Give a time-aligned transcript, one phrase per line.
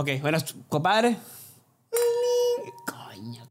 [0.00, 0.38] Ok, bueno,
[0.70, 1.18] compadre.
[2.86, 3.46] Coño.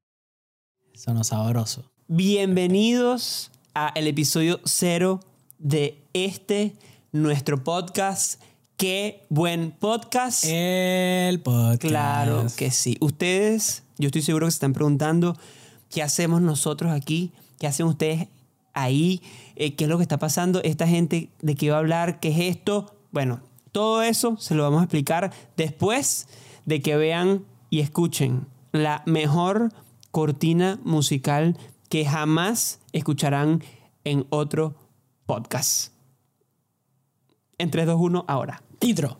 [0.95, 1.91] Sonó sabroso.
[2.07, 5.19] Bienvenidos a el episodio cero
[5.59, 6.73] de este,
[7.11, 8.41] nuestro podcast.
[8.77, 10.43] Qué buen podcast.
[10.43, 11.81] El podcast.
[11.83, 12.97] Claro que sí.
[12.99, 15.37] Ustedes, yo estoy seguro que se están preguntando
[15.91, 18.27] qué hacemos nosotros aquí, qué hacen ustedes
[18.73, 19.21] ahí,
[19.55, 22.29] Eh, qué es lo que está pasando, esta gente de qué va a hablar, qué
[22.29, 22.95] es esto.
[23.11, 23.39] Bueno,
[23.71, 26.27] todo eso se lo vamos a explicar después
[26.65, 29.71] de que vean y escuchen la mejor
[30.11, 31.57] cortina musical
[31.89, 33.63] que jamás escucharán
[34.03, 34.75] en otro
[35.25, 35.93] podcast.
[37.57, 38.63] En 3, 2, 1, ahora.
[38.81, 39.19] Intro.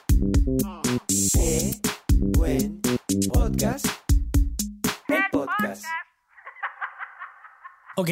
[8.01, 8.09] Ok,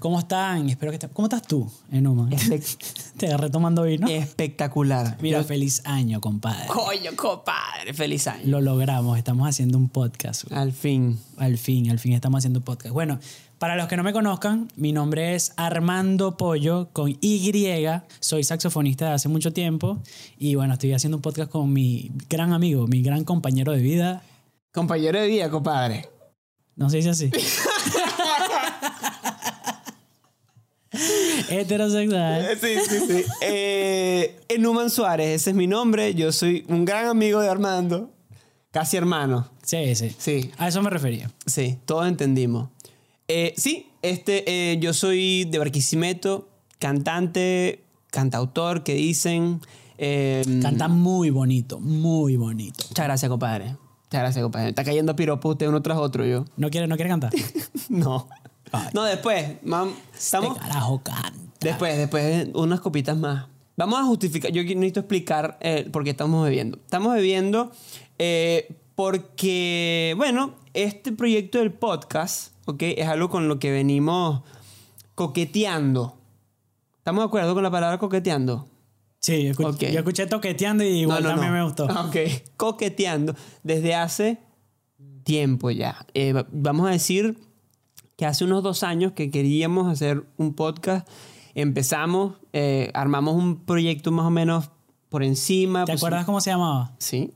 [0.00, 0.68] ¿cómo están?
[0.68, 1.10] Espero que estén.
[1.10, 2.28] ¿Cómo estás tú, Enuma?
[3.18, 4.08] Te agarré tomando vino.
[4.08, 5.16] Espectacular.
[5.22, 6.66] Mira, Yo- feliz año, compadre.
[6.66, 8.42] Coño, compadre, feliz año.
[8.46, 10.50] Lo logramos, estamos haciendo un podcast.
[10.50, 11.20] Al fin.
[11.36, 12.92] Al fin, al fin estamos haciendo un podcast.
[12.92, 13.20] Bueno,
[13.60, 17.86] para los que no me conozcan, mi nombre es Armando Pollo con Y.
[18.18, 20.02] Soy saxofonista de hace mucho tiempo
[20.36, 24.20] y bueno, estoy haciendo un podcast con mi gran amigo, mi gran compañero de vida.
[24.72, 26.08] Compañero de vida, compadre.
[26.74, 27.30] No se dice así.
[31.50, 32.48] Heterosexual.
[32.60, 33.24] Sí, sí, sí.
[33.42, 36.14] eh, Enuman Suárez, ese es mi nombre.
[36.14, 38.10] Yo soy un gran amigo de Armando.
[38.70, 39.48] Casi hermano.
[39.62, 40.14] Sí, sí.
[40.18, 40.50] Sí.
[40.58, 41.30] A eso me refería.
[41.46, 42.68] Sí, todos entendimos.
[43.28, 49.60] Eh, sí, este, eh, yo soy de Barquisimeto, cantante, cantautor, que dicen.
[49.98, 52.84] eh, Canta muy bonito, muy bonito.
[52.88, 53.64] Muchas gracias, compadre.
[54.04, 54.68] Muchas gracias, compadre.
[54.70, 56.44] Está cayendo piropos usted uno tras otro, yo.
[56.56, 57.32] ¿No quiere, no quiere cantar?
[57.88, 58.28] No.
[58.72, 58.88] Ay.
[58.94, 59.62] No, después.
[59.64, 60.56] mam, estamos.
[60.56, 61.32] Este carajo canta.
[61.60, 63.46] Después, después, unas copitas más.
[63.76, 64.50] Vamos a justificar.
[64.52, 66.78] Yo necesito explicar eh, por qué estamos bebiendo.
[66.78, 67.70] Estamos bebiendo
[68.18, 72.82] eh, porque, bueno, este proyecto del podcast, ¿ok?
[72.82, 74.42] Es algo con lo que venimos
[75.14, 76.16] coqueteando.
[76.98, 78.68] ¿Estamos de acuerdo con la palabra coqueteando?
[79.20, 81.58] Sí, yo, yo escuché toqueteando y igual No, no, también no.
[81.58, 81.84] me gustó.
[82.06, 82.16] Ok,
[82.56, 83.34] coqueteando
[83.64, 84.38] desde hace
[85.24, 86.06] tiempo ya.
[86.14, 87.36] Eh, va- vamos a decir
[88.18, 91.08] que hace unos dos años que queríamos hacer un podcast.
[91.54, 94.70] Empezamos, eh, armamos un proyecto más o menos
[95.08, 95.84] por encima.
[95.84, 96.96] ¿Te acuerdas cómo se llamaba?
[96.98, 97.32] Sí,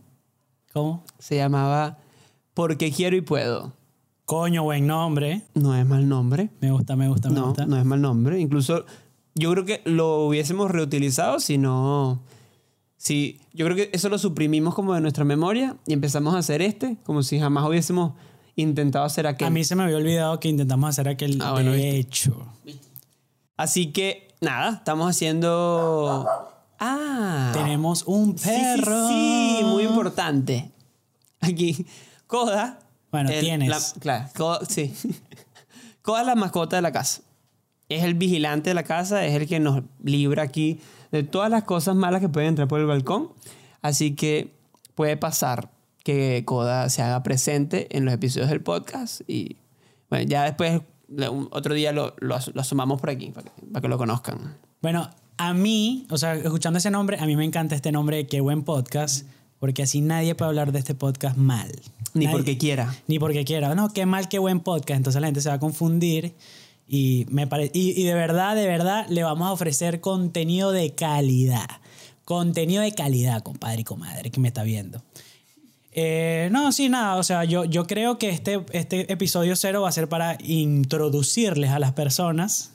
[0.73, 1.05] ¿Cómo?
[1.21, 1.99] se llamaba
[2.53, 3.73] Porque quiero y puedo.
[4.25, 5.43] Coño, buen nombre.
[5.55, 6.51] No es mal nombre.
[6.61, 7.65] Me gusta, me gusta, me No, gusta.
[7.67, 8.41] no es mal nombre.
[8.41, 8.85] Incluso
[9.37, 12.21] yo creo que lo hubiésemos reutilizado si no...
[12.97, 16.61] Si, yo creo que eso lo suprimimos como de nuestra memoria y empezamos a hacer
[16.61, 18.15] este, como si jamás hubiésemos
[18.57, 19.47] intentado hacer aquel.
[19.47, 21.99] A mí se me había olvidado que intentamos hacer aquel Ah, bueno, de viste.
[21.99, 22.47] hecho.
[23.57, 26.27] Así que, nada, estamos haciendo...
[26.79, 27.51] Ah.
[27.55, 29.09] Tenemos un Sí, sí, perro.
[29.09, 30.71] Sí, muy importante.
[31.41, 31.87] Aquí,
[32.27, 32.81] Coda.
[33.13, 33.69] Bueno, tienes.
[33.69, 34.93] la- claro, Coda, sí.
[36.03, 37.23] Coda es la mascota de la casa.
[37.89, 40.81] Es el vigilante de la casa, es el que nos libra aquí
[41.13, 43.31] de todas las cosas malas que pueden entrar por el balcón.
[43.83, 44.53] Así que
[44.95, 45.71] puede pasar
[46.05, 49.57] que Coda se haga presente en los episodios del podcast y
[50.11, 50.81] bueno, ya después
[51.51, 54.57] otro día lo, lo, lo asomamos por aquí para que, para que lo conozcan.
[54.81, 58.41] Bueno, a mí, o sea, escuchando ese nombre, a mí me encanta este nombre Qué
[58.41, 59.27] buen podcast,
[59.59, 61.71] porque así nadie puede hablar de este podcast mal.
[62.15, 62.95] Ni Nadie- porque quiera.
[63.07, 63.75] Ni porque quiera.
[63.75, 64.97] No, qué mal, qué buen podcast.
[64.99, 66.35] Entonces la gente se va a confundir.
[66.89, 70.95] Y, me pare- y, y de verdad, de verdad, le vamos a ofrecer contenido de
[70.95, 71.69] calidad.
[72.25, 75.03] Contenido de calidad, compadre y comadre, que me está viendo.
[75.95, 77.17] Eh, no, sí, nada.
[77.17, 81.71] O sea, yo, yo creo que este, este episodio cero va a ser para introducirles
[81.71, 82.71] a las personas.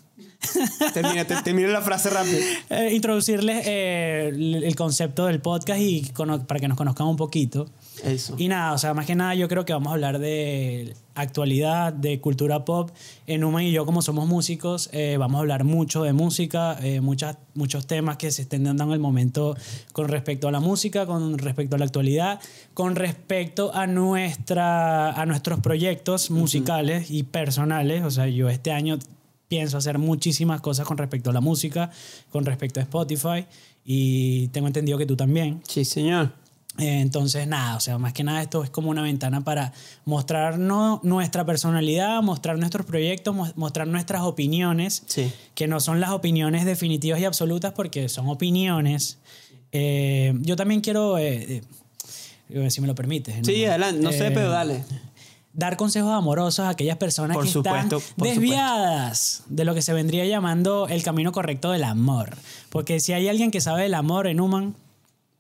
[0.94, 2.38] Termina, te- termina la frase rápido.
[2.69, 6.12] eh, introducirles eh, el, concepto del podcast y
[6.48, 7.68] para que nos conozcan un poquito.
[8.04, 8.36] Eso.
[8.38, 11.94] Y nada, o sea, más que nada yo creo que vamos a hablar de actualidad,
[11.94, 12.92] de cultura pop.
[13.25, 17.02] En Uma y yo, como somos músicos, eh, vamos a hablar mucho de música, eh,
[17.02, 19.56] muchas, muchos temas que se estén dando en el momento
[19.94, 22.40] con respecto a la música, con respecto a la actualidad,
[22.74, 28.04] con respecto a, nuestra, a nuestros proyectos musicales y personales.
[28.04, 29.00] O sea, yo este año
[29.48, 31.92] pienso hacer muchísimas cosas con respecto a la música,
[32.31, 33.46] con respecto a Spotify
[33.86, 35.62] y tengo entendido que tú también.
[35.68, 36.31] Sí, señor.
[36.80, 39.74] Entonces, nada, o sea, más que nada esto es como una ventana para
[40.06, 45.32] mostrarnos nuestra personalidad, mostrar nuestros proyectos, mo- mostrar nuestras opiniones, Sí.
[45.56, 49.18] que no son las opiniones definitivas y absolutas porque son opiniones.
[49.72, 51.62] Eh, yo también quiero, eh,
[52.50, 53.36] eh, si me lo permites.
[53.46, 54.02] Sí, adelante.
[54.02, 54.84] No sé, Eh, pero dale.
[55.54, 59.92] dar consejos amorosos a aquellas personas Por que supuesto, están desviadas de lo que se
[59.94, 62.38] vendría llamando el camino correcto del amor.
[62.70, 64.76] Porque si hay alguien que sabe del amor en Human,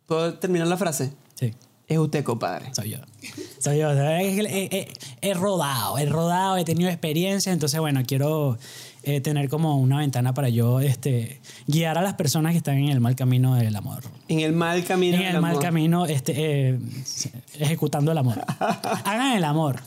[0.07, 1.11] ¿Puedo terminar la frase?
[1.39, 1.53] Sí,
[1.87, 2.73] Es usted, compadre.
[2.73, 2.97] soy yo.
[3.59, 3.91] Soy yo.
[3.91, 4.87] Es que He, he-
[5.29, 8.57] he rodado, he rodado, he tenido experiencia, entonces bueno, quiero
[9.03, 12.89] eh, tener como una ventana para yo este, guiar a las personas que están en
[12.89, 14.03] el mal camino del amor.
[14.27, 15.15] En el mal camino.
[15.17, 16.33] En del el mal camino, este,
[16.71, 16.79] eh,
[17.59, 18.41] ejecutando el amor.
[19.05, 19.81] Hagan el amor.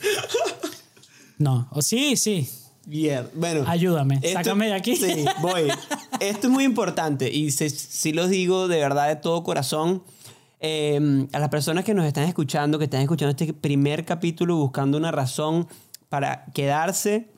[1.39, 2.49] No, o sí, sí.
[2.87, 3.65] Bien, bueno.
[3.67, 4.97] Ayúdame, esto- sácame de aquí.
[4.97, 5.63] Sí, voy.
[6.21, 10.03] Esto es muy importante y si, si los digo de verdad de todo corazón.
[10.61, 14.99] Eh, a las personas que nos están escuchando, que están escuchando este primer capítulo buscando
[14.99, 15.67] una razón
[16.11, 17.29] para quedarse,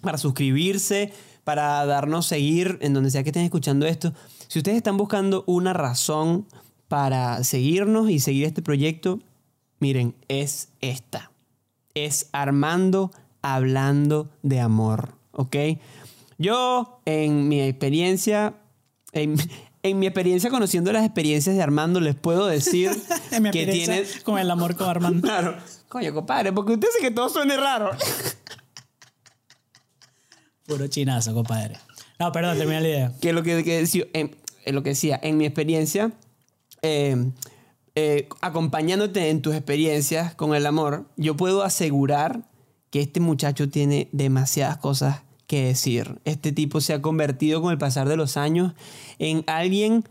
[0.00, 1.12] para suscribirse,
[1.44, 4.14] para darnos seguir en donde sea que estén escuchando esto.
[4.48, 6.46] Si ustedes están buscando una razón
[6.88, 9.18] para seguirnos y seguir este proyecto,
[9.78, 11.30] miren, es esta.
[11.94, 13.10] Es Armando
[13.42, 15.56] hablando de amor, ¿ok?
[16.38, 18.54] Yo, en mi experiencia,
[19.12, 19.36] en,
[19.82, 22.90] en mi experiencia conociendo las experiencias de Armando, les puedo decir
[23.30, 24.04] En mi que tiene...
[24.24, 25.22] con el amor con Armando.
[25.22, 25.56] Claro.
[25.88, 27.90] Coño, compadre, porque usted dice que todo suene raro.
[30.66, 31.78] Puro chinazo, compadre.
[32.18, 33.12] No, perdón, termina la idea.
[33.20, 36.12] que lo que, que decía, en, en lo que decía, en mi experiencia,
[36.82, 37.30] eh,
[37.94, 42.48] eh, acompañándote en tus experiencias con el amor, yo puedo asegurar
[42.90, 46.18] que este muchacho tiene demasiadas cosas que decir.
[46.24, 48.72] Este tipo se ha convertido con el pasar de los años
[49.18, 50.02] en alguien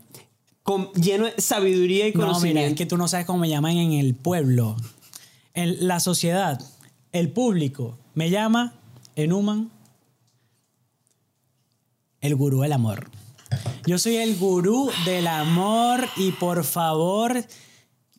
[0.62, 2.58] con, lleno de sabiduría y No, conocimiento.
[2.60, 4.76] mira, es que tú no sabes cómo me llaman en el pueblo.
[5.54, 6.60] En la sociedad,
[7.10, 8.72] el público, me llama
[9.16, 9.70] en Human
[12.20, 13.10] el gurú del amor.
[13.84, 17.44] Yo soy el gurú del amor y por favor,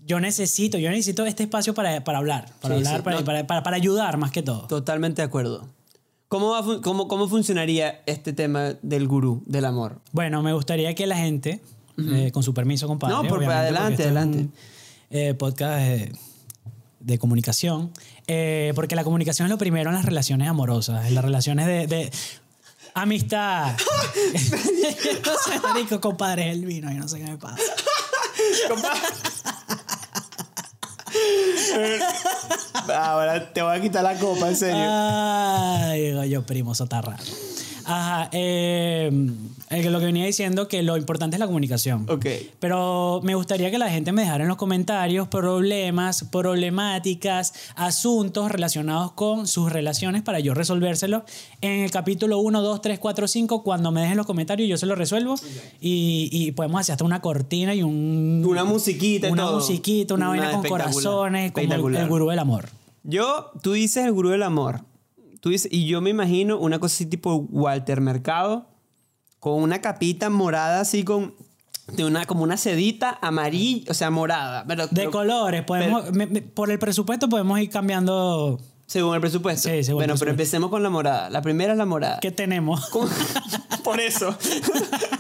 [0.06, 3.26] yo necesito, yo necesito este espacio para, para hablar, para Sí, hablar, sí, para, no.
[3.48, 4.68] para- para ayudar más que todo.
[4.68, 5.70] Totalmente de acuerdo.
[6.34, 10.02] ¿Cómo, va cómo, ¿Cómo funcionaría este tema del gurú, del amor?
[10.14, 11.62] Bueno, me gustaría que la gente,
[12.00, 13.14] eh, con su permiso, compadre.
[13.14, 14.38] No, por- adelante, esto es adelante.
[14.40, 14.54] un,
[15.12, 16.12] eh, podcast de,
[17.02, 17.92] de comunicación.
[18.26, 21.86] eh, porque la comunicación es lo primero en las relaciones amorosas, en las relaciones de,
[21.86, 22.12] de
[22.96, 23.78] amistad.
[25.26, 27.62] no sé, marico, compadre, es el vino y no sé qué me pasa.
[32.96, 34.86] Ahora te voy a quitar la copa, en serio.
[34.88, 37.18] Ay, yo, primo, sotarra.
[37.86, 39.12] Ajá, eh,
[39.70, 42.06] eh, lo que venía diciendo que lo importante es la comunicación.
[42.10, 42.26] Ok.
[42.60, 49.14] Pero me gustaría que la gente me dejara en los comentarios problemas, problemáticas, asuntos relacionados
[49.14, 51.24] con sus relaciones para yo resolvérselos
[51.62, 53.64] en el capítulo 1, 2, 3, 4, 5.
[53.64, 55.36] Cuando me dejen los comentarios, yo se los resuelvo.
[55.82, 58.44] Y, y podemos hacer hasta una cortina y un.
[58.46, 59.56] Una musiquita y Una todo.
[59.58, 62.70] musiquita, una, vaina con corazones, como el, el gurú del amor.
[63.04, 64.82] Yo, tú dices el gurú del amor.
[65.44, 68.66] Tú dices, y yo me imagino una cosa así tipo Walter Mercado,
[69.42, 71.34] con una capita morada así con.
[71.92, 74.64] De una, como una sedita amarilla, o sea, morada.
[74.66, 79.20] Pero, De pero- colores, podemos, me- me- por el presupuesto podemos ir cambiando según el
[79.20, 79.68] presupuesto.
[79.68, 80.30] Sí, según el bueno, pero presupuesto.
[80.32, 81.30] empecemos con la morada.
[81.30, 82.20] La primera es la morada.
[82.22, 82.86] que tenemos.
[82.90, 83.10] Con-
[83.84, 84.34] Por eso.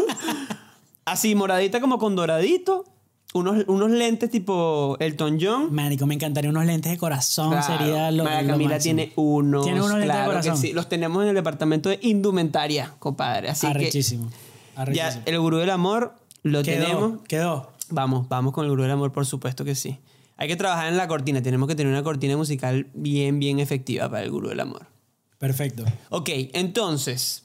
[1.05, 2.85] así, moradita como con doradito.
[3.33, 5.73] Unos, unos lentes tipo Elton John.
[5.73, 9.63] Marico, me encantaría unos lentes de corazón, Claro, sería lo, María Camila tiene unos.
[9.65, 10.57] Tiene unos lentes de claro que corazón.
[10.57, 10.73] sí.
[10.73, 13.49] Los tenemos en el departamento de indumentaria, compadre.
[13.49, 14.29] Así Arrechísimo.
[14.29, 15.21] que arrechísimo.
[15.25, 16.13] ya el gurú del amor
[16.43, 17.21] lo quedó, tenemos.
[17.27, 17.71] quedó.
[17.89, 19.97] Vamos, vamos con el gurú del amor, por supuesto que sí.
[20.37, 21.41] Hay que trabajar en la cortina.
[21.41, 24.87] Tenemos que tener una cortina musical bien, bien efectiva para el gurú del amor.
[25.37, 25.83] Perfecto.
[26.09, 27.42] Ok, entonces,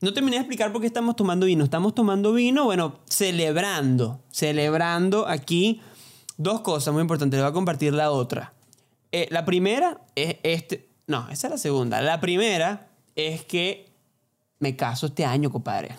[0.00, 1.64] no terminé de explicar por qué estamos tomando vino.
[1.64, 5.80] Estamos tomando vino, bueno, celebrando, celebrando aquí
[6.36, 7.38] dos cosas muy importantes.
[7.38, 8.52] Le voy a compartir la otra.
[9.12, 12.00] Eh, la primera es este, no, esa es la segunda.
[12.02, 13.88] La primera es que
[14.58, 15.96] me caso este año, compadre.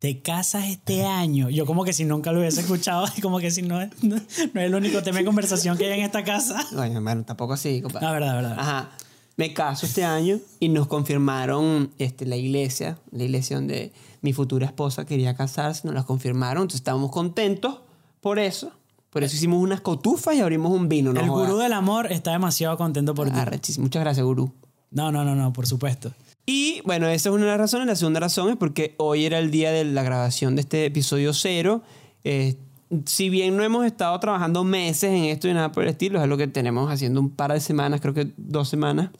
[0.00, 1.50] Te casas este año.
[1.50, 4.22] Yo como que si nunca lo hubiese escuchado, como que si no, es- no, no
[4.60, 6.64] es el único tema de conversación que hay en esta casa.
[6.72, 8.06] Bueno, bueno, tampoco así, compadre.
[8.06, 8.56] La verdad, verdad.
[8.58, 8.90] Ajá.
[9.38, 14.66] Me caso este año y nos confirmaron este, la iglesia, la iglesia donde mi futura
[14.66, 17.78] esposa quería casarse, nos la confirmaron, entonces estábamos contentos
[18.20, 18.72] por eso.
[19.10, 21.12] Por eso hicimos unas cotufas y abrimos un vino.
[21.12, 21.48] No el jodas.
[21.48, 23.38] gurú del amor está demasiado contento por ti.
[23.38, 23.84] Arrechísimo.
[23.84, 24.52] Muchas gracias, gurú.
[24.90, 26.12] No, no, no, no, por supuesto.
[26.44, 27.86] Y bueno, esa es una de las razones.
[27.86, 31.32] La segunda razón es porque hoy era el día de la grabación de este episodio
[31.32, 31.82] cero.
[32.24, 32.58] Eh,
[33.06, 36.24] si bien no hemos estado trabajando meses en esto y nada por el estilo, es
[36.24, 39.10] algo que tenemos haciendo un par de semanas, creo que dos semanas,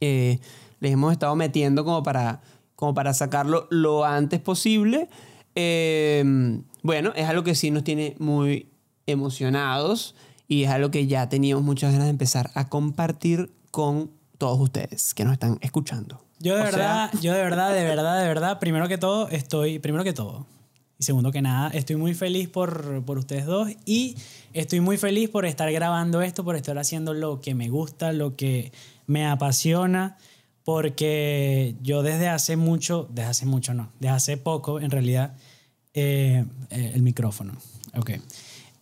[0.00, 0.38] eh,
[0.80, 2.40] les hemos estado metiendo como para,
[2.76, 5.08] como para sacarlo lo antes posible.
[5.54, 6.24] Eh,
[6.82, 8.68] bueno, es algo que sí nos tiene muy
[9.06, 10.14] emocionados
[10.48, 15.14] y es algo que ya teníamos muchas ganas de empezar a compartir con todos ustedes
[15.14, 16.24] que nos están escuchando.
[16.38, 19.28] Yo de O sea, verdad, yo de verdad, de verdad, de verdad, primero que todo,
[19.28, 20.46] estoy, primero que todo,
[21.00, 24.16] y segundo que nada, estoy muy feliz por, por ustedes dos y
[24.52, 28.36] estoy muy feliz por estar grabando esto, por estar haciendo lo que me gusta, lo
[28.36, 28.70] que
[29.06, 30.18] me apasiona,
[30.62, 35.32] porque yo desde hace mucho, desde hace mucho no, desde hace poco en realidad,
[35.94, 37.54] eh, eh, el micrófono,
[37.96, 38.10] ok.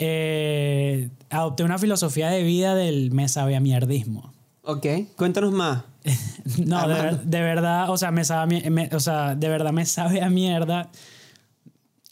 [0.01, 4.33] Eh, adopté una filosofía de vida del me sabe a mierdismo.
[4.63, 5.85] Ok, cuéntanos más.
[6.65, 9.87] No, de, ver- de verdad, o sea, me sabe me- o sea, de verdad me
[9.87, 10.91] sabe a mierda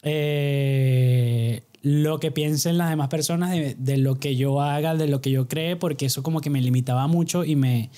[0.03, 5.21] eh, lo que piensen las demás personas de, de lo que yo haga, de lo
[5.21, 7.89] que yo cree, porque eso como que me limitaba mucho y me,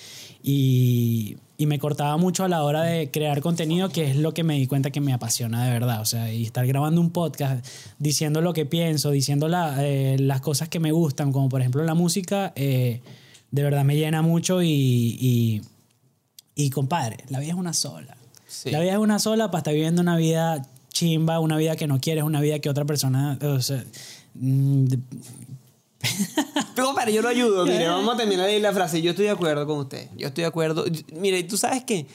[0.44, 4.44] y, y me cortaba mucho a la hora de crear contenido, que es lo que
[4.44, 6.02] me di cuenta que me apasiona de verdad.
[6.02, 7.66] O sea, y estar grabando un podcast
[7.98, 11.84] diciendo lo que pienso, diciendo la- eh, las cosas que me gustan, como por ejemplo
[11.84, 13.02] la música, eh,
[13.52, 15.62] de verdad me llena mucho y, y,
[16.54, 18.16] y compadre, la vida es una sola.
[18.46, 18.70] Sí.
[18.72, 22.00] La vida es una sola para estar viviendo una vida chimba, una vida que no
[22.00, 23.84] quieres, una vida que otra persona, o sea,
[24.36, 24.86] mm,
[26.76, 27.66] Pero, compadre, yo lo ayudo.
[27.66, 29.02] Mire, vamos a terminar ahí la frase.
[29.02, 30.10] Yo estoy de acuerdo con usted.
[30.18, 30.86] Yo estoy de acuerdo.
[31.14, 32.06] Mire, tú sabes que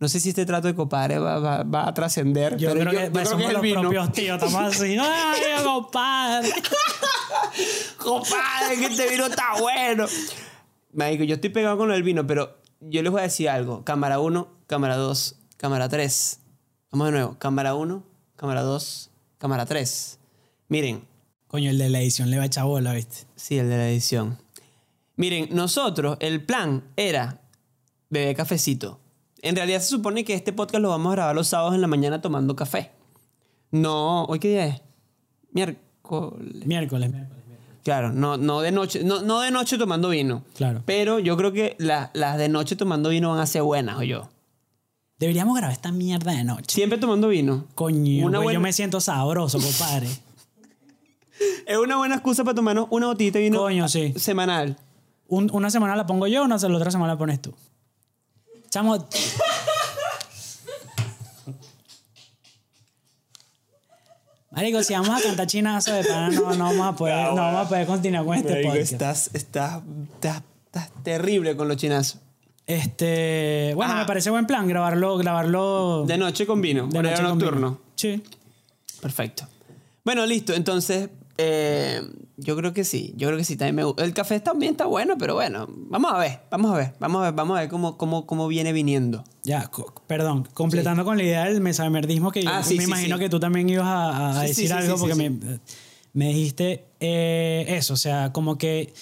[0.00, 2.56] no sé si este trato de compadre va, va- va a trascender.
[2.56, 3.80] yo pero creo yo, que yo pues, creo que somos los vino.
[3.80, 6.52] propios tíos, estamos así, ¡ay, compadre!
[7.98, 10.06] Compadre, que este vino está bueno.
[10.92, 13.84] Marico, yo estoy pegado con el vino, pero yo les voy a decir algo.
[13.84, 16.40] Cámara 1, cámara 2, cámara 3.
[16.90, 17.36] Vamos de nuevo.
[17.38, 18.02] Cámara 1,
[18.36, 20.18] cámara 2, cámara 3.
[20.68, 21.04] Miren,
[21.48, 23.26] Coño, el de la edición le va a echar bola, ¿viste?
[23.34, 24.36] sí, el de la edición.
[25.16, 27.40] Miren, nosotros, el plan era
[28.10, 29.00] beber cafecito.
[29.40, 31.86] En realidad se supone que este podcast lo vamos a grabar los sábados en la
[31.86, 32.90] mañana tomando café.
[33.70, 34.82] No, ¿hoy qué día es?
[35.52, 35.80] Miércoles.
[36.66, 37.38] Miércoles, miércoles.
[37.82, 40.44] Claro, no, no de noche, no, no de noche tomando vino.
[40.56, 40.82] Claro.
[40.84, 44.02] Pero yo creo que la- las de noche tomando vino van a ser buenas, o
[44.02, 44.28] yo.
[45.18, 46.74] Deberíamos grabar esta mierda de noche.
[46.74, 47.66] Siempre tomando vino.
[47.74, 50.08] Coño, Una güey, buena- yo me siento sabroso, compadre.
[51.66, 54.12] Es una buena excusa para tomarnos una botellita de vino Coño, sí.
[54.16, 54.76] semanal.
[55.28, 57.54] Un- una semana la pongo yo, una, la otra semana la pones tú.
[58.70, 58.96] Chamo.
[64.50, 67.66] Marico, si vamos a cantar chinazo de pana, no, no vamos a poder, no vamos
[67.66, 68.92] a poder continuar con este Marico, podcast.
[68.92, 69.82] estás, estás,
[70.14, 72.20] estás, estás terrible con los chinazos.
[72.68, 74.02] Este, bueno, Ajá.
[74.02, 77.50] me parece buen plan grabarlo, grabarlo De noche con vino, de horario noche conmigo.
[77.50, 77.80] nocturno.
[77.96, 78.22] Sí.
[79.00, 79.48] Perfecto.
[80.04, 80.52] Bueno, listo.
[80.52, 81.08] Entonces,
[81.38, 82.02] eh,
[82.36, 83.14] yo creo que sí.
[83.16, 83.56] Yo creo que sí.
[83.56, 84.04] También me gusta.
[84.04, 85.66] El café también está bueno, pero bueno.
[85.68, 86.40] Vamos a ver.
[86.50, 86.94] Vamos a ver.
[87.00, 87.32] Vamos a ver.
[87.34, 89.24] Vamos a ver cómo, cómo, cómo viene viniendo.
[89.44, 92.88] Ya, co- perdón, completando con la idea del mesamerdismo que yo Ah, sí, me sí,
[92.90, 93.20] imagino sí.
[93.22, 95.58] que tú también ibas a, a Sí, sí, decir sí, algo sí, porque sí, me,
[96.12, 98.92] me dijiste eh, eso, o sea, como que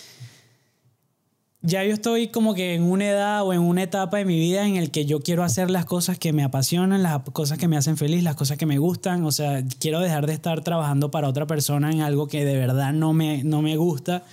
[1.67, 4.67] ya yo estoy como que en una edad o en una etapa de mi vida
[4.67, 7.77] en el que yo quiero hacer las cosas que me apasionan, las cosas que me
[7.77, 11.29] hacen feliz, las cosas que me gustan, o sea, quiero dejar de estar trabajando para
[11.29, 14.25] otra persona en algo que de verdad no me, no me gusta.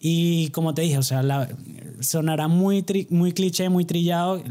[0.00, 1.48] Y como te dije, o sea, la-
[2.00, 4.42] sonará muy, muy cliché, muy trillado.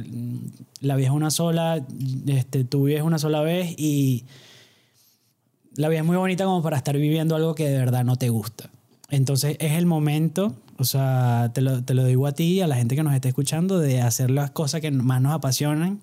[0.81, 1.83] La vida es una sola,
[2.27, 4.25] este, tu vida es una sola vez y
[5.75, 8.29] la vida es muy bonita como para estar viviendo algo que de verdad no te
[8.29, 8.69] gusta.
[9.09, 12.67] Entonces es el momento, o sea, te lo, te lo digo a ti y a
[12.67, 15.99] la gente que nos esté escuchando, de hacer las cosas que más nos apasionan,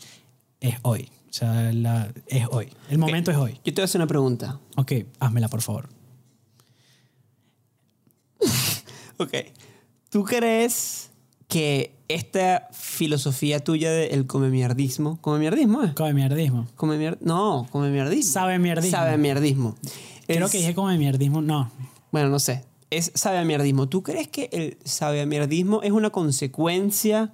[0.60, 1.08] es hoy.
[1.30, 2.68] O sea, la- es hoy.
[2.90, 3.52] El momento es hoy.
[3.64, 4.60] Yo te voy a hacer una pregunta.
[4.76, 5.88] Ok, házmela por favor.
[9.18, 9.32] Ok.
[10.10, 11.10] ¿Tú crees
[11.48, 15.92] que esta filosofía tuya del come mierdismo, come mierdismo, eh?
[15.94, 16.66] Come mierdismo.
[16.76, 18.32] Come mier- no, come mierdismo.
[18.32, 18.90] Sabe mierdismo.
[18.98, 19.76] Sabe mierdismo.
[20.26, 21.42] Creo Es- que dije come mierdismo.
[21.42, 21.70] No.
[22.10, 22.64] Bueno, no sé.
[22.96, 23.88] Es sabe mierdismo.
[23.88, 27.32] ¿Tú crees que el sabe mierdismo es una consecuencia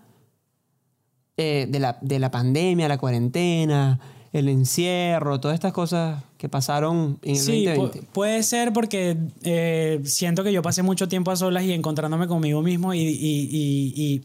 [1.36, 3.98] eh, de, la, de la pandemia, la cuarentena,
[4.32, 8.02] el encierro, todas estas cosas que pasaron en el Sí, pu- 2020?
[8.12, 12.62] puede ser porque eh, siento que yo pasé mucho tiempo a solas y encontrándome conmigo
[12.62, 14.24] mismo y, y- y- y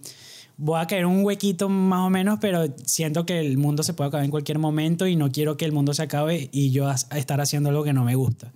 [0.58, 4.10] voy a caer un huequito más o menos, pero siento que el mundo se puede
[4.10, 7.42] acabar en cualquier momento y no quiero que el mundo se acabe y yo estar
[7.42, 8.51] haciendo algo que no me gusta.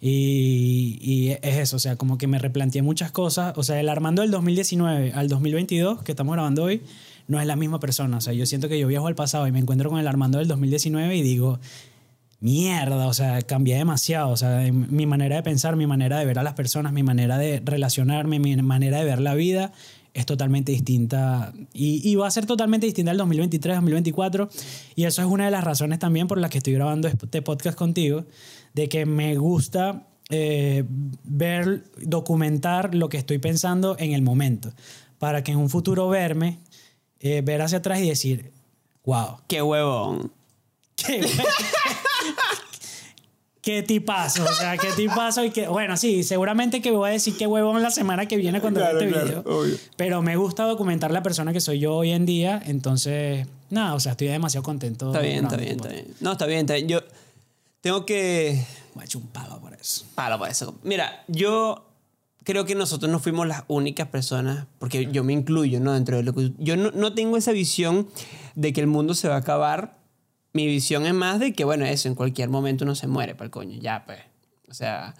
[0.00, 3.52] Y, y es eso, o sea, como que me replanteé muchas cosas.
[3.56, 6.82] O sea, el Armando del 2019 al 2022, que estamos grabando hoy,
[7.26, 8.16] no es la misma persona.
[8.16, 10.38] O sea, yo siento que yo viajo al pasado y me encuentro con el Armando
[10.38, 11.58] del 2019 y digo,
[12.40, 14.30] mierda, o sea, cambié demasiado.
[14.30, 17.38] O sea, mi manera de pensar, mi manera de ver a las personas, mi manera
[17.38, 19.72] de relacionarme, mi manera de ver la vida
[20.14, 24.48] es totalmente distinta y, y va a ser totalmente distinta al 2023, 2024
[24.96, 27.78] y eso es una de las razones también por las que estoy grabando este podcast
[27.78, 28.24] contigo,
[28.74, 30.84] de que me gusta eh,
[31.24, 34.70] ver, documentar lo que estoy pensando en el momento,
[35.18, 36.58] para que en un futuro verme,
[37.20, 38.52] eh, ver hacia atrás y decir,
[39.04, 40.32] wow, Qué huevón.
[40.96, 41.26] qué,
[43.62, 47.36] qué tipazo, o sea, qué tipazo y que, bueno, sí, seguramente que voy a decir
[47.36, 49.76] qué huevón la semana que viene cuando vea Claro, este claro, video, obvio.
[49.96, 54.00] pero me gusta documentar la persona que soy yo hoy en día, entonces, nada, o
[54.00, 55.08] sea, estoy demasiado contento.
[55.08, 56.06] Está bien, está bien, está bien.
[56.20, 56.88] No, está bien, está bien.
[56.88, 57.00] Yo
[57.80, 58.64] tengo que...
[58.94, 60.06] Me ha hecho un palo por eso.
[60.14, 60.78] Palo por eso.
[60.82, 61.88] Mira, yo
[62.44, 65.92] creo que nosotros no fuimos las únicas personas, porque yo me incluyo, ¿no?
[65.92, 66.52] Dentro de lo que...
[66.58, 68.08] Yo no, no tengo esa visión
[68.54, 69.98] de que el mundo se va a acabar.
[70.52, 73.46] Mi visión es más de que, bueno, eso, en cualquier momento uno se muere, para
[73.46, 73.78] el coño.
[73.80, 74.18] Ya, pues.
[74.68, 75.14] O sea,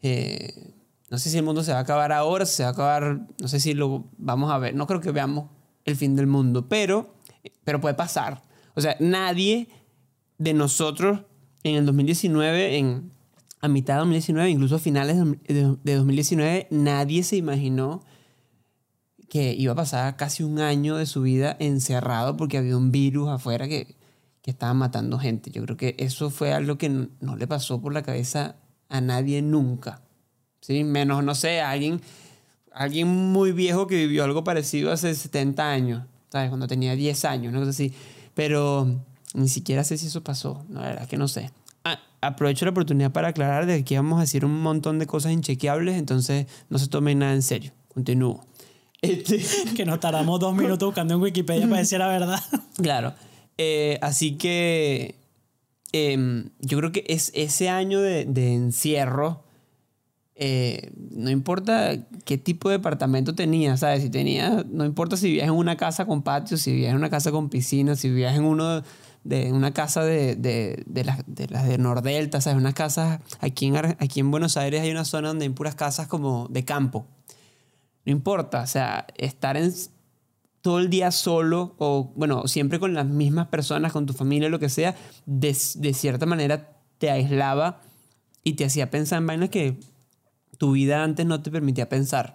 [0.00, 0.74] eh,
[1.10, 3.48] no sé si el mundo se va a acabar ahora, se va a acabar, no
[3.48, 4.74] sé si lo vamos a ver.
[4.74, 5.50] No creo que veamos
[5.84, 7.14] el fin del mundo, pero,
[7.64, 8.42] pero puede pasar.
[8.74, 9.68] O sea, nadie
[10.38, 11.20] de nosotros
[11.64, 13.12] en el 2019, en,
[13.60, 18.02] a mitad de 2019, incluso a finales de, de- de 2019, nadie se imaginó
[19.28, 23.30] que iba a pasar casi un año de su vida encerrado porque había un virus
[23.30, 23.96] afuera que,
[24.42, 25.50] que estaba matando gente.
[25.50, 28.56] Yo creo que eso fue algo que no, no le pasó por la cabeza
[28.88, 30.02] a nadie nunca.
[30.60, 30.84] ¿Sí?
[30.84, 32.00] Menos, no sé, alguien,
[32.72, 36.50] alguien muy viejo que vivió algo parecido hace 70 años, ¿sabes?
[36.50, 37.92] Cuando tenía 10 años, una cosa así.
[38.34, 39.02] Pero
[39.34, 41.50] ni siquiera sé si eso pasó, no, la verdad es que no sé.
[41.84, 45.06] Ah, aprovecho la oportunidad para aclarar de que aquí vamos a decir un montón de
[45.06, 47.72] cosas inchequeables, entonces no se tomen nada en serio.
[47.92, 48.44] Continúo.
[49.00, 49.42] Este,
[49.76, 52.40] Que nos tardamos dos minutos buscando en Wikipedia para decir la verdad.
[52.82, 53.14] claro.
[53.58, 55.16] Eh, así que
[55.92, 59.44] em, yo creo que es ese año de, de encierro,
[60.34, 64.02] eh, no importa qué tipo de departamento tenías, ¿sabes?
[64.02, 67.10] Si tenías, no importa si vivías en una casa con patio, si vivías en una
[67.10, 68.82] casa con piscina, si vivías en uno
[69.24, 72.58] de una casa de, de, de las de, las de Nordelta, ¿sabes?
[72.58, 76.08] Unas casas, aquí en, aquí en Buenos Aires hay una zona donde hay puras casas
[76.08, 77.06] como de campo.
[78.04, 79.72] No importa, o sea, estar en,
[80.62, 84.58] todo el día solo o, bueno, siempre con las mismas personas, con tu familia, lo
[84.58, 84.94] que sea,
[85.26, 87.80] de, de cierta manera te aislaba
[88.44, 89.78] y te hacía pensar en vainas que
[90.58, 92.34] tu vida antes no te permitía pensar.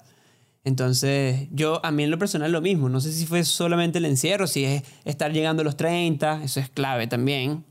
[0.67, 2.89] Entonces, yo, a mí en lo personal lo mismo.
[2.89, 6.60] No sé si fue solamente el encierro, si es estar llegando a los 30, eso
[6.60, 7.63] es clave también.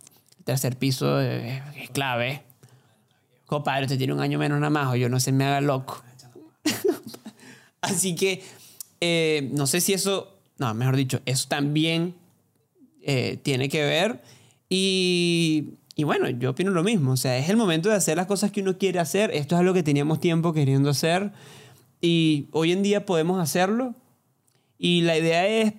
[0.44, 2.40] Tercer piso eh, es clave.
[3.44, 6.02] Compadre, te tiene un año menos nada más, o yo no se me haga loco.
[7.82, 8.42] Así que
[9.02, 12.14] eh, no sé si eso, no, mejor dicho, eso también
[13.02, 14.22] eh, tiene que ver.
[14.70, 17.12] Y, y bueno, yo opino lo mismo.
[17.12, 19.32] O sea, es el momento de hacer las cosas que uno quiere hacer.
[19.32, 21.30] Esto es algo que teníamos tiempo queriendo hacer.
[22.00, 23.94] Y hoy en día podemos hacerlo.
[24.78, 25.72] Y la idea es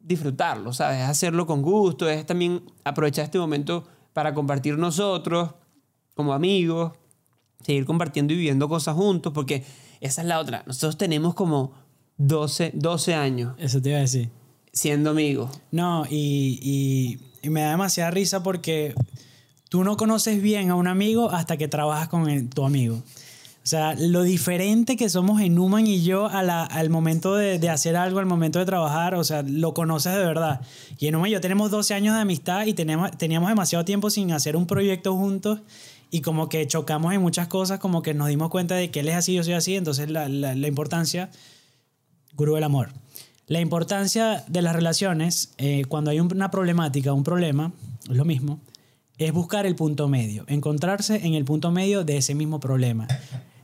[0.00, 1.00] disfrutarlo, ¿sabes?
[1.02, 2.08] Hacerlo con gusto.
[2.08, 5.50] Es también aprovechar este momento para compartir nosotros
[6.14, 6.92] como amigos.
[7.62, 9.32] Seguir compartiendo y viviendo cosas juntos.
[9.32, 9.64] Porque
[10.00, 10.62] esa es la otra.
[10.66, 11.72] Nosotros tenemos como
[12.18, 14.30] 12, 12 años Eso te iba a decir.
[14.72, 15.50] siendo amigos.
[15.70, 18.94] No, y, y- y me da demasiada risa porque
[19.68, 23.02] tú no conoces bien a un amigo hasta que trabajas con el- tu amigo.
[23.66, 27.68] O sea, lo diferente que somos en Numan y yo a al momento de, de
[27.68, 30.60] hacer algo, al momento de trabajar, o sea, lo conoces de verdad.
[31.00, 34.08] Y en Numan y yo tenemos 12 años de amistad y tenemos, teníamos demasiado tiempo
[34.08, 35.62] sin hacer un proyecto juntos
[36.12, 39.08] y como que chocamos en muchas cosas, como que nos dimos cuenta de que él
[39.08, 41.28] es así, yo soy así, entonces la, la- importancia
[42.36, 42.90] Gurú del amor.
[43.48, 47.72] La importancia de las relaciones, eh, cuando hay un- una problemática, un problema,
[48.08, 48.60] es lo mismo,
[49.18, 53.08] es buscar el punto medio, encontrarse en el punto medio de ese mismo problema.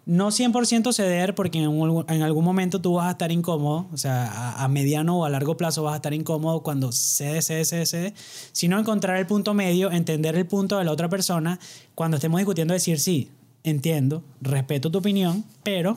[0.04, 3.96] No 100% ceder porque en, un- en algún momento tú vas a estar incómodo, o
[3.96, 7.64] sea, a, a mediano o a largo plazo vas a estar incómodo cuando cede, cede,
[7.64, 8.14] cede, cede,
[8.50, 11.60] sino encontrar el punto medio, entender el punto de la otra persona,
[11.94, 13.30] cuando estemos discutiendo decir, sí,
[13.62, 15.96] entiendo, respeto tu opinión, pero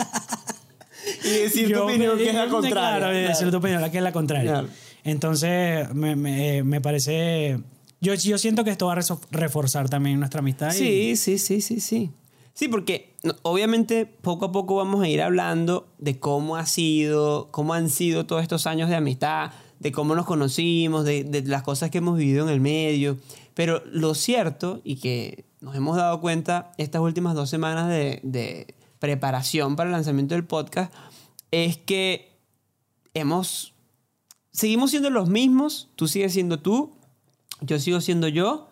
[1.24, 2.06] Y decir yo- que es la
[2.46, 3.24] Claro, contraria.
[3.24, 4.50] y decir tu opinión, que es la contraria.
[4.50, 4.68] Claro.
[5.04, 7.58] Entonces, me, me- me parece.
[8.00, 10.72] Yo, yo siento que esto va a reforzar también nuestra amistad.
[10.74, 12.10] y- Sí, sí, sí, sí,
[12.54, 12.68] sí.
[12.68, 17.88] Porque obviamente poco a poco vamos a ir hablando de cómo ha sido, cómo han
[17.88, 21.98] sido todos estos años de amistad, de cómo nos conocimos, de, de las cosas que
[21.98, 23.16] hemos vivido en el medio.
[23.54, 28.74] Pero lo cierto, y que nos hemos dado cuenta estas últimas dos semanas de, de
[28.98, 30.92] preparación para el lanzamiento del podcast,
[31.50, 32.32] es que
[33.14, 33.74] hemos,
[34.52, 36.92] seguimos siendo los mismos, tú sigues siendo tú,
[37.60, 38.68] yo sigo siendo yo,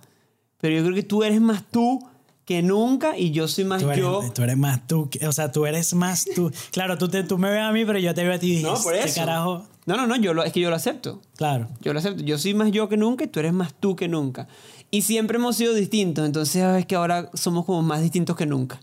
[0.60, 2.08] pero yo creo que tú eres más tú
[2.50, 4.24] que nunca y yo soy más Tú eres, yo.
[4.34, 6.50] tú eres más tú, o sea, tú eres más tú.
[6.72, 8.50] Claro, tú, te, tú me ves a mí, pero yo te veo a ti y
[8.56, 9.14] dices, No, por ¿qué eso.
[9.20, 9.66] carajo?
[9.86, 11.20] No, no, no, yo lo, es que yo lo acepto.
[11.36, 11.68] Claro.
[11.80, 12.24] Yo lo acepto.
[12.24, 14.48] Yo soy más yo que nunca y tú eres más tú que nunca.
[14.90, 18.80] Y siempre hemos sido distintos, entonces es que ahora somos como más distintos que nunca.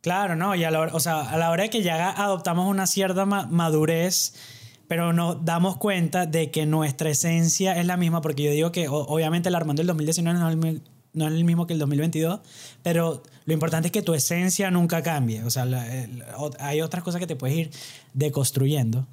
[0.00, 2.66] Claro, no, y a la hora, o sea, a la hora de que ya adoptamos
[2.66, 4.32] una cierta ma- madurez,
[4.88, 8.88] pero nos damos cuenta de que nuestra esencia es la misma, porque yo digo que
[8.88, 11.78] o- obviamente el Armando del 2019 no es el, no es el mismo que el
[11.78, 12.40] 2022,
[12.82, 15.42] pero lo importante es que tu esencia nunca cambie.
[15.44, 15.86] O sea, la-
[16.58, 17.70] hay otras cosas que te puedes ir
[18.14, 19.06] deconstruyendo.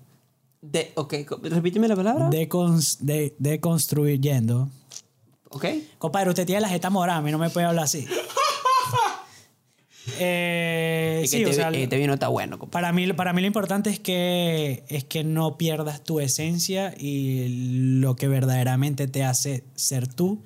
[0.62, 2.30] De, ok, repíteme la palabra.
[2.30, 4.70] Decons- de, deconstruyendo.
[5.50, 5.66] ok.
[5.98, 8.06] Compadre, usted tiene la jeta morada, a mí no me puede hablar así.
[10.22, 13.90] Eh, sí, este, o sea, este vino está bueno, para mí, para mí lo importante
[13.90, 20.08] es que, es que no pierdas tu esencia y lo que verdaderamente te hace ser
[20.12, 20.42] tú.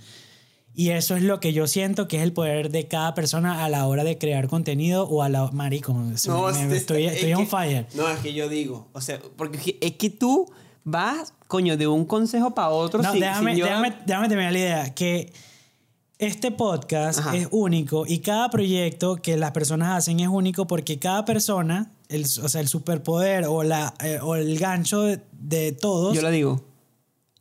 [0.75, 3.69] Y eso es lo que yo siento que es el poder de cada persona a
[3.69, 5.51] la hora de crear contenido o a la...
[5.51, 7.85] Marico, me- me- estoy, es estoy que- on fire.
[7.93, 10.51] No, es que yo digo, o sea, porque es que- tú
[10.83, 13.03] vas, coño, de un consejo para otro.
[13.03, 14.93] No, sin- déjame, sin yo- déjame, déjame terminar la idea.
[14.95, 15.31] Que
[16.17, 17.35] este podcast Ajá.
[17.35, 22.23] es único y cada proyecto que las personas hacen es único porque cada persona, el,
[22.23, 26.15] o sea, el superpoder o, la, eh, o el gancho de, de todos.
[26.15, 26.63] Yo lo digo,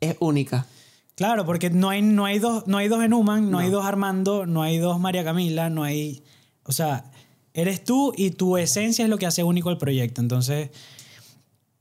[0.01, 0.67] es única.
[1.15, 3.59] Claro, porque no hay, no hay dos, no hay dos Enuman, no, No.
[3.59, 6.23] hay dos Armando, no hay dos María Camila, no hay.
[6.63, 7.11] O sea,
[7.53, 10.21] eres tú y tu esencia es lo que hace único el proyecto.
[10.21, 10.71] Entonces,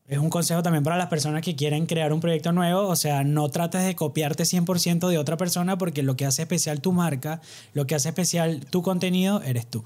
[0.06, 2.86] es un consejo también para las personas que quieren crear un proyecto nuevo.
[2.88, 6.80] O sea, no trates de copiarte 100% de otra persona porque lo que hace especial
[6.82, 7.40] tu marca,
[7.72, 9.82] lo que hace especial tu contenido, eres tú.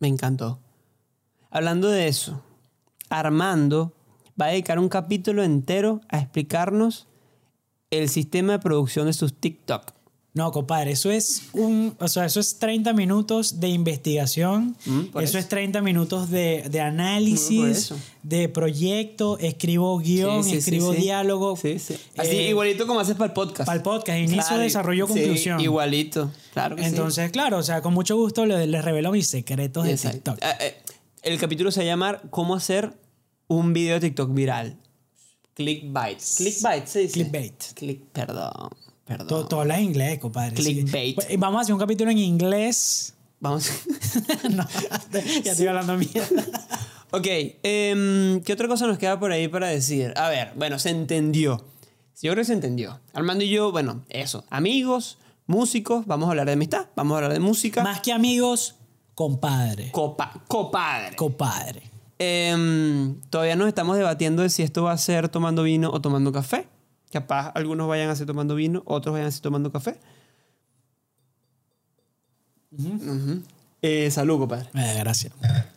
[0.00, 0.58] Me encantó.
[1.50, 2.42] Hablando de eso,
[3.08, 3.92] Armando
[4.40, 7.07] va a dedicar un capítulo entero a explicarnos
[7.90, 9.92] el sistema de producción de sus TikTok.
[10.34, 15.20] No, compadre, eso es un, o sea, eso es 30 minutos de investigación, Mm, eso,
[15.20, 15.38] eso.
[15.38, 21.00] es 30 minutos de, de análisis, de proyecto, escribo guion, Sí, sí, escribo sí.
[21.00, 21.56] diálogo.
[21.56, 21.96] Sí, sí.
[22.16, 23.66] Así, Eh, igualito como haces para el podcast.
[23.66, 25.60] para el podcast, inicio, Claro, desarrollo, sí, conclusión.
[25.60, 26.84] igualito, claro que.
[26.86, 30.34] Entonces, claro, o sea, con mucho gusto les, les revelo mis secretos de Exacto.
[30.34, 30.44] TikTok.
[30.44, 30.76] Eh, eh,
[31.22, 32.92] el capítulo se va a llamar ¿Cómo hacer
[33.48, 34.76] un video de TikTok viral?
[35.58, 36.18] Clickbait.
[36.36, 37.14] Clickbait, se dice.
[37.14, 37.74] Clickbait.
[37.74, 38.70] Click, perdón,
[39.04, 39.26] perdón.
[39.26, 40.56] Todo, todo habla en inglés, compadre.
[40.56, 40.62] sí.
[40.62, 41.16] Clickbait.
[41.16, 43.14] Pues, Vamos a hacer un capítulo en inglés.
[43.40, 43.68] Vamos.
[44.50, 44.64] no,
[45.42, 46.44] ya estoy hablando mierda.
[47.10, 47.26] ok,
[47.64, 50.14] em, ¿qué otra cosa nos queda por ahí para decir?
[50.16, 51.64] A ver, bueno, se entendió.
[52.22, 53.00] Yo creo que se entendió.
[53.12, 54.44] Armando y yo, bueno, eso.
[54.50, 57.82] Amigos, músicos, vamos a hablar de amistad, vamos a hablar de música.
[57.82, 58.76] Más que amigos,
[59.16, 59.90] compadre.
[59.90, 61.16] Copa, copadre.
[61.16, 61.97] Compadre.
[62.18, 66.32] Em, todavía nos estamos debatiendo de si esto va a ser tomando vino o tomando
[66.32, 66.68] café.
[67.12, 69.98] Capaz algunos vayan a ser tomando vino, otros vayan a ser tomando café.
[72.72, 73.42] Ujú.
[73.82, 74.68] Eh, salud, compadre.
[74.74, 75.32] Eh, gracias.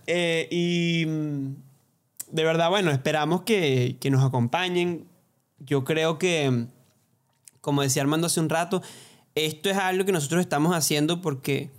[0.07, 1.55] Eh, y mm,
[2.31, 5.05] de verdad, bueno, esperamos que, que nos acompañen.
[5.59, 6.65] Yo creo que,
[7.61, 8.81] como decía Armando hace un rato,
[9.35, 11.69] esto es algo que nosotros estamos haciendo porque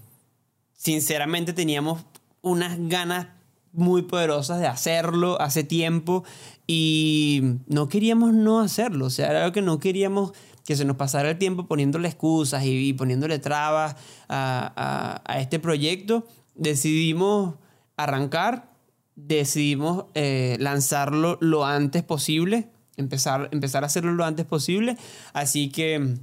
[0.75, 2.05] sinceramente teníamos
[2.40, 3.27] unas ganas
[3.73, 6.25] muy poderosas de hacerlo hace tiempo
[6.67, 9.07] y no queríamos no hacerlo.
[9.07, 10.33] O sea, era algo que no queríamos
[10.65, 13.97] que se nos pasara el tiempo poniéndole excusas y, y poniéndole trabas
[14.29, 16.27] a, a- a este proyecto.
[16.55, 17.57] Decidimos
[17.97, 18.71] arrancar,
[19.17, 24.97] decidimos eh, lanzarlo lo antes posible, empezar, empezar a hacerlo lo antes posible.
[25.33, 26.17] Así que...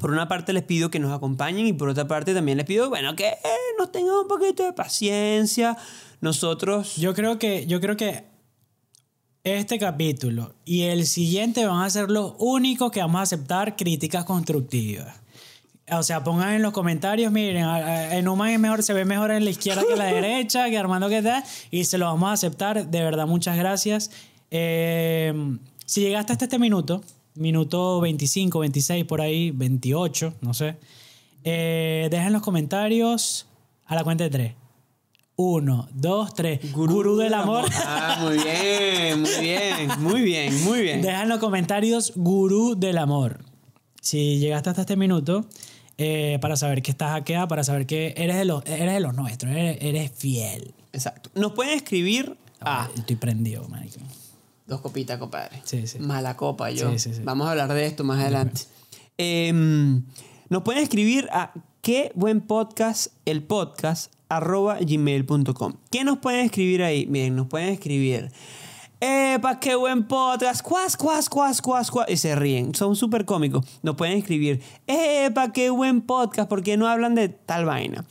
[0.00, 2.88] Por una parte les pido que nos acompañen y por otra parte también les pido,
[2.90, 3.32] bueno, que
[3.76, 5.76] nos tengan un poquito de paciencia.
[6.20, 6.96] Nosotros...
[6.96, 8.24] Yo creo que, yo creo que
[9.44, 14.24] este capítulo y el siguiente van a ser los únicos que vamos a aceptar críticas
[14.24, 15.20] constructivas.
[15.92, 19.44] O sea, pongan en los comentarios, miren, en Human es mejor, se ve mejor en
[19.44, 22.32] la izquierda que en la derecha, que Armando que tal, y se lo vamos a
[22.32, 22.86] aceptar.
[22.86, 24.10] De verdad, muchas gracias.
[24.50, 25.32] Eh,
[25.86, 27.02] si llegaste hasta este minuto,
[27.34, 30.76] minuto 25, 26, por ahí, 28, no sé,
[31.42, 33.46] eh, deja en los comentarios
[33.86, 34.59] a la cuenta de tres.
[35.42, 36.70] Uno, dos, tres.
[36.70, 37.64] Gurú, del amor.
[37.86, 41.00] Ah, muy bien, muy bien, muy bien, muy bien.
[41.00, 43.40] Deja en los comentarios Gurú del amor.
[44.02, 45.46] Si llegaste hasta este minuto.
[45.96, 49.14] eh, para saber que estás hackeada, para saber que eres de los, eres de los
[49.14, 50.74] nuestros, eres, eres fiel.
[50.92, 51.30] Exacto.
[51.34, 53.98] Nos pueden escribir a Estoy prendido, marico.
[54.66, 55.62] dos copitas, compadre.
[55.64, 55.98] Sí, sí.
[56.00, 56.90] Mala copa, yo.
[56.92, 57.20] Sí, sí, sí.
[57.24, 58.60] Vamos a hablar de esto más adelante.
[59.16, 60.02] Em,
[60.50, 65.74] nos pueden escribir a qué buen podcast, el podcast, arroba gmail.com.
[65.90, 67.06] ¿Qué nos pueden escribir ahí?
[67.06, 68.30] Miren, nos pueden escribir.
[69.00, 70.62] ¡Epa, qué buen podcast!
[70.62, 72.10] ¡Cuas, cuas, cuas, cuas, cuas!
[72.10, 72.74] Y se ríen.
[72.74, 73.64] Son súper cómicos.
[73.82, 74.60] Nos pueden escribir.
[74.86, 76.48] ¡Epa, qué buen podcast!
[76.50, 78.04] ¿Por qué no hablan de tal vaina?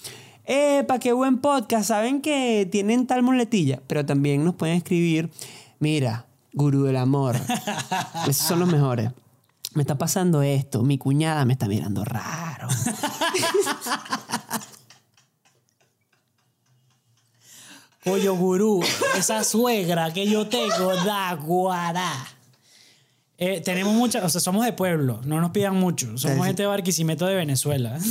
[0.46, 1.90] ¡Epa, qué buen podcast!
[1.90, 3.82] Saben que tienen tal muletilla.
[3.86, 5.30] Pero también nos pueden escribir.
[5.78, 7.36] Mira, gurú del amor.
[8.28, 9.12] Esos son los mejores.
[9.74, 10.84] Me está pasando esto.
[10.84, 12.68] Mi cuñada me está mirando raro.
[18.04, 18.82] Pollo gurú,
[19.18, 22.12] esa suegra que yo tengo da guará.
[23.38, 26.18] Eh, tenemos muchas, o sea, somos de pueblo, no nos pidan mucho.
[26.18, 27.98] Somos de Barquisimeto de Venezuela.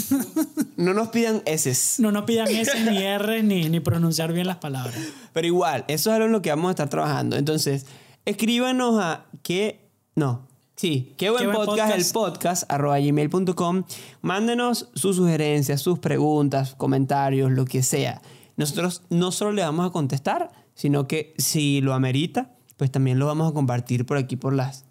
[0.78, 1.96] No nos pidan eses.
[1.98, 4.94] No nos pidan S ni R ni, ni pronunciar bien las palabras.
[5.32, 7.36] Pero igual, eso es algo en lo que vamos a estar trabajando.
[7.36, 7.84] Entonces,
[8.24, 9.90] escríbanos a que.
[10.14, 10.46] No.
[10.78, 12.06] Sí, qué buen, Qué buen podcast, podcast.
[12.06, 13.82] el podcast, arroba gmail.com.
[14.22, 18.22] Mándenos sus sugerencias, sus preguntas, comentarios, lo que sea.
[18.56, 23.26] Nosotros no solo le vamos a contestar, sino que si lo amerita, pues también lo
[23.26, 24.84] vamos a compartir por aquí, por las.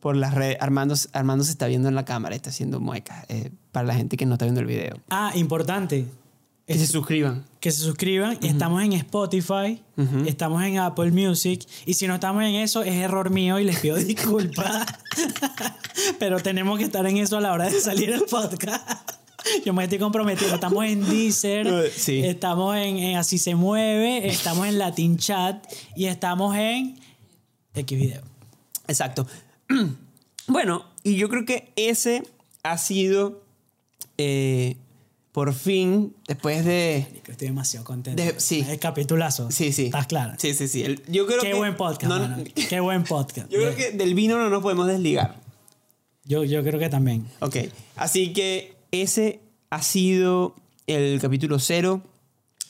[0.00, 0.58] Por las redes.
[0.60, 3.24] Armando, Armando se está viendo en la cámara, está haciendo muecas.
[3.30, 4.98] eh, para la gente que no está viendo el video.
[5.08, 6.06] Ah, importante,
[6.68, 7.46] Que se suscriban.
[7.60, 8.38] que se suscriban.
[8.42, 9.82] Estamos en Spotify,
[10.26, 11.66] estamos en Apple Music.
[11.86, 14.86] Y si no estamos en eso, es error mío y les pido disculpas.
[16.18, 18.86] Pero tenemos que estar en eso a la hora de salir el podcast.
[19.64, 20.54] Yo me estoy comprometido.
[20.54, 22.20] Estamos en Deezer, sí.
[22.20, 27.00] estamos en, en Así se mueve, estamos en Latin Chat y estamos en
[27.74, 28.20] X Video.
[28.86, 29.26] Exacto.
[30.50, 32.22] Bueno, y yo creo que ese
[32.62, 33.42] ha sido,
[34.16, 34.78] eh,
[35.32, 36.98] por fin, después de...
[37.26, 38.22] Estoy demasiado contento.
[38.22, 38.64] De- sí.
[38.68, 39.50] El capitulazo.
[39.50, 39.86] Sí, sí.
[39.86, 40.34] ¿Estás claro?
[40.38, 40.82] Sí, sí, sí.
[40.82, 41.54] El- yo creo Qué que...
[41.54, 42.44] buen podcast, no- mano.
[42.68, 43.48] Qué buen podcast.
[43.50, 45.40] yo creo que del vino no nos podemos desligar.
[46.24, 47.26] Yo, yo creo que también.
[47.40, 47.56] Ok.
[47.96, 52.02] Así que ese ha sido el capítulo cero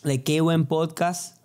[0.04, 1.38] de Qué Buen Podcast.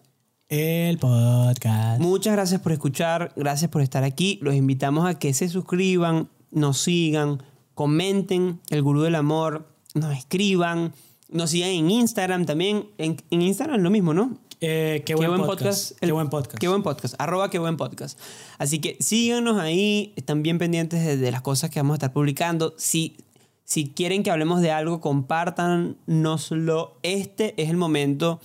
[0.50, 2.00] El podcast.
[2.02, 4.38] Muchas gracias por escuchar, gracias por estar aquí.
[4.42, 7.42] Los invitamos a que se suscriban, nos sigan,
[7.74, 10.94] comenten el Gurú del Amor, nos escriban,
[11.30, 12.90] nos sigan en Instagram también.
[12.98, 14.38] En, en Instagram lo mismo, ¿no?
[14.62, 15.98] Eh, qué, buen podcast.
[16.00, 16.58] Qué buen podcast.
[16.58, 17.16] Qué buen podcast.
[17.18, 18.18] Arroba qué buen podcast.
[18.58, 20.14] Así que síganos ahí.
[20.16, 22.74] Están bien pendientes de, de las cosas que vamos a estar publicando.
[22.78, 23.18] Si,
[23.66, 26.98] si quieren que hablemos de algo, compártanoslo.
[27.04, 28.40] Este es el momento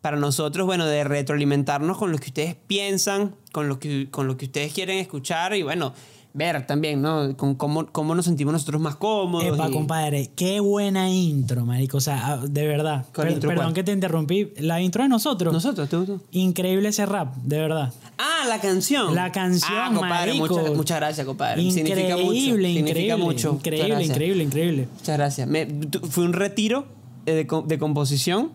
[0.00, 4.36] para nosotros, bueno, de retroalimentarnos con lo que ustedes piensan, con lo que, con lo
[4.36, 5.92] que ustedes quieren escuchar y, bueno,
[6.38, 7.36] ver también, ¿no?
[7.36, 9.54] Con cómo, cómo nos sentimos nosotros más cómodos.
[9.54, 11.96] Epa, y- compadre, qué buena intro, marico.
[11.98, 13.04] O sea, ah, de verdad.
[13.14, 13.74] ¿Cuál Per- intro, perdón cuál?
[13.74, 14.52] que te interrumpí.
[14.58, 15.52] La intro de nosotros.
[15.52, 15.88] ¿Nosotros?
[15.88, 16.20] ¿Te gustó?
[16.30, 17.92] Increíble ese rap, de verdad.
[18.16, 19.14] Ah, la canción.
[19.14, 20.56] La canción, Ah, compadre, marico.
[20.58, 21.60] muchas, muchas gracias, compadre.
[21.60, 22.32] Increíble, Significa mucho.
[22.32, 22.72] increíble.
[22.74, 23.50] Significa mucho.
[23.54, 24.88] Increíble, increíble, increíble.
[24.96, 25.48] Muchas gracias.
[25.48, 25.66] Me-
[26.08, 26.86] fue un retiro
[27.26, 28.52] eh, de, de composición.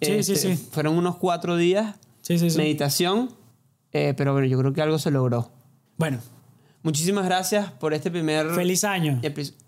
[0.00, 0.56] Sí, sí, sí.
[0.72, 1.94] Fueron unos cuatro días.
[2.22, 2.58] Sí, sí, sí.
[2.58, 3.30] Meditación.
[3.92, 5.50] eh, pero bueno, yo creo que algo se logró.
[5.96, 6.18] Bueno,
[6.86, 8.48] Muchísimas gracias por este primer...
[8.54, 9.20] feliz año.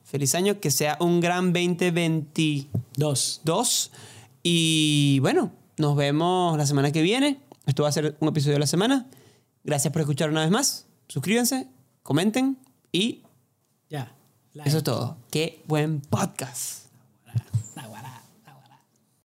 [0.04, 0.60] Feliz año.
[0.60, 3.40] Que sea un gran 2022.
[3.42, 3.90] Dos.
[4.44, 7.40] Y bueno, nos vemos la semana que viene.
[7.66, 9.08] Esto va a ser un episodio de la semana.
[9.64, 10.86] Gracias por escuchar una vez más.
[11.08, 11.66] Suscríbanse,
[12.04, 12.56] comenten
[12.92, 13.24] y
[13.90, 14.14] Ya.
[14.52, 14.68] Like.
[14.68, 15.16] eso es todo.
[15.32, 16.87] Qué buen podcast.